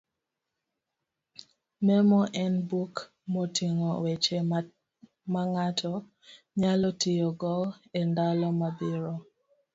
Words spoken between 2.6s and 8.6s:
buk moting'o weche mang'ato nyalo tiyogo e ndalo